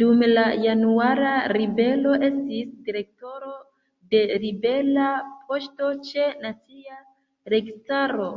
[0.00, 3.52] Dum la Januara ribelo estis direktoro
[4.16, 5.08] de ribela
[5.54, 7.02] poŝto ĉe Nacia
[7.56, 8.32] Registaro.